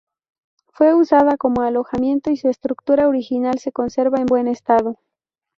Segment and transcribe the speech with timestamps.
[0.73, 4.97] Fue usada como alojamiento y su estructura original se conserva en buen estado.